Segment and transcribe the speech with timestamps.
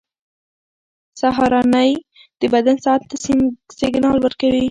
[1.21, 1.91] سهارنۍ
[2.39, 3.15] د بدن ساعت ته
[3.79, 4.59] سیګنال ورکوي.